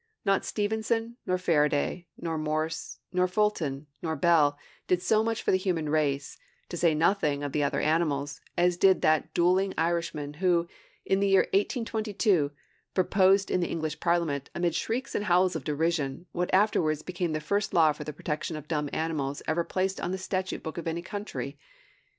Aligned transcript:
Not 0.25 0.43
Stevenson, 0.43 1.17
nor 1.27 1.37
Faraday, 1.37 2.07
nor 2.17 2.35
Morse, 2.35 2.97
nor 3.13 3.27
Fulton, 3.27 3.85
nor 4.01 4.15
Bell, 4.15 4.57
did 4.87 4.99
so 4.99 5.23
much 5.23 5.43
for 5.43 5.51
the 5.51 5.59
human 5.59 5.89
race, 5.89 6.39
to 6.69 6.75
say 6.77 6.95
nothing 6.95 7.43
of 7.43 7.51
the 7.51 7.61
other 7.61 7.79
animals, 7.79 8.41
as 8.57 8.77
did 8.77 9.03
that 9.03 9.31
dueling 9.35 9.75
Irishman 9.77 10.33
who, 10.41 10.67
in 11.05 11.19
the 11.19 11.27
year 11.29 11.45
1822, 11.53 12.49
proposed 12.95 13.51
in 13.51 13.59
the 13.59 13.67
English 13.69 13.99
Parliament, 13.99 14.49
amid 14.55 14.73
shrieks 14.73 15.13
and 15.13 15.25
howls 15.25 15.55
of 15.55 15.63
derision, 15.63 16.25
what 16.31 16.51
afterward 16.51 17.05
became 17.05 17.33
the 17.33 17.39
first 17.39 17.71
law 17.71 17.91
for 17.93 18.03
the 18.03 18.11
protection 18.11 18.55
of 18.55 18.67
dumb 18.67 18.89
animals 18.91 19.43
ever 19.47 19.63
placed 19.63 20.01
on 20.01 20.09
the 20.09 20.17
statute 20.17 20.63
book 20.63 20.79
of 20.79 20.87
any 20.87 21.03
country. 21.03 21.59